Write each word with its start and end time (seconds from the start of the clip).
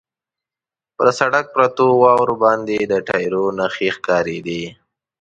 پر 0.95 1.07
سړک 1.19 1.45
پرتو 1.55 1.85
واورو 2.01 2.35
باندې 2.43 2.77
د 2.81 2.93
ټایرو 3.07 3.43
نښې 3.57 3.89
ښکارېدې. 3.95 4.63